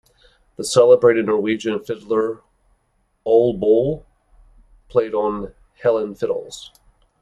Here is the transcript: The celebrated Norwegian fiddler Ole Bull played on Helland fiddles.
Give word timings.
The 0.55 0.63
celebrated 0.63 1.27
Norwegian 1.27 1.77
fiddler 1.83 2.41
Ole 3.23 3.55
Bull 3.55 4.07
played 4.89 5.13
on 5.13 5.53
Helland 5.83 6.17
fiddles. 6.17 6.71